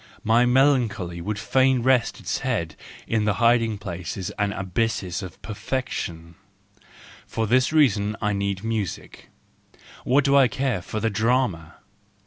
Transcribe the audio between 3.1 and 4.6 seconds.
the hiding places and